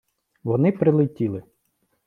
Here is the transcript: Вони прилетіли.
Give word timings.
Вони 0.43 0.71
прилетіли. 0.71 1.43